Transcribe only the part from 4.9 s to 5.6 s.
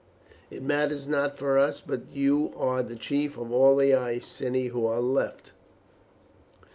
left."